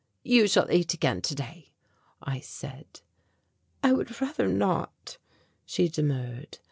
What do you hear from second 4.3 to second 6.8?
not," she demurred.